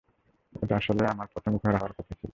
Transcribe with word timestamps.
ওটা 0.53 0.75
আসলে 0.75 1.03
আমার 1.07 1.27
প্রথম 1.33 1.53
ঘোড়া 1.57 1.77
হওয়ার 1.77 1.93
কথা 1.93 2.13
ছিল। 2.13 2.29